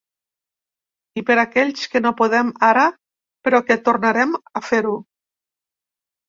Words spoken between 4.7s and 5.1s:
fer-ho.